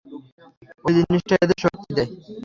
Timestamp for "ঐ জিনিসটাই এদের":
0.85-1.57